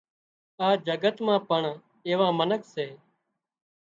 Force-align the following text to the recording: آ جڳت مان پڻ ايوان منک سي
آ 0.65 0.67
جڳت 0.85 1.15
مان 1.25 1.39
پڻ 1.49 1.61
ايوان 2.07 2.31
منک 2.39 2.61
سي 2.73 2.87